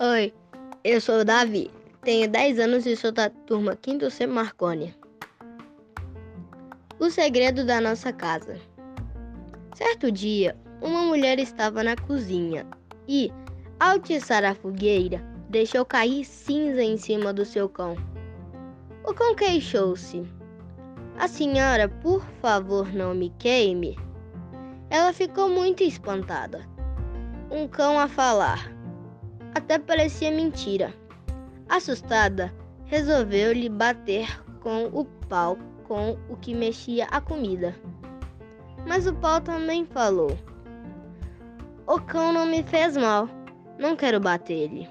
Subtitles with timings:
[0.00, 0.32] Oi,
[0.84, 1.72] eu sou o Davi,
[2.02, 4.94] tenho 10 anos e sou da turma 5 C Marconi.
[7.00, 8.60] O segredo da nossa casa.
[9.74, 12.64] Certo dia, uma mulher estava na cozinha
[13.08, 13.32] e,
[13.80, 15.20] ao tiçar a fogueira,
[15.50, 17.96] deixou cair cinza em cima do seu cão.
[19.04, 20.24] O cão queixou-se.
[21.18, 23.98] A senhora, por favor, não me queime.
[24.90, 26.64] Ela ficou muito espantada.
[27.50, 28.77] Um cão a falar.
[29.58, 30.94] Até parecia mentira.
[31.68, 32.54] Assustada,
[32.84, 37.74] resolveu lhe bater com o pau com o que mexia a comida.
[38.86, 40.38] Mas o pau também falou:
[41.88, 43.28] O cão não me fez mal,
[43.76, 44.88] não quero bater-lhe.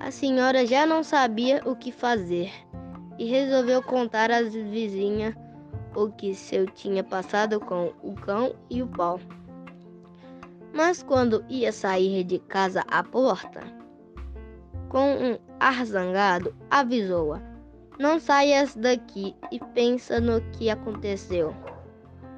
[0.00, 2.50] A senhora já não sabia o que fazer
[3.16, 5.36] e resolveu contar às vizinhas
[5.94, 9.20] o que seu tinha passado com o cão e o pau.
[10.78, 13.62] Mas quando ia sair de casa à porta,
[14.88, 17.42] com um ar zangado, avisou-a:
[17.98, 21.52] Não saias daqui e pensa no que aconteceu.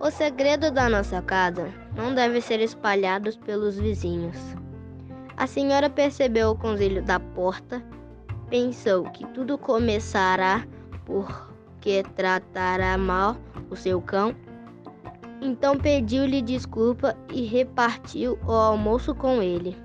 [0.01, 4.39] O segredo da nossa casa não deve ser espalhado pelos vizinhos.
[5.36, 7.84] A senhora percebeu o conselho da porta,
[8.48, 10.67] pensou que tudo começará
[11.05, 13.36] porque tratará mal
[13.69, 14.34] o seu cão
[15.41, 19.77] então pediu-lhe desculpa e repartiu o almoço com ele.